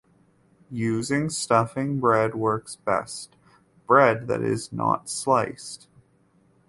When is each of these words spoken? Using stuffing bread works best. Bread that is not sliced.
Using 0.71 1.29
stuffing 1.29 1.99
bread 1.99 2.33
works 2.33 2.75
best. 2.75 3.35
Bread 3.85 4.25
that 4.29 4.41
is 4.41 4.73
not 4.73 5.07
sliced. 5.11 5.87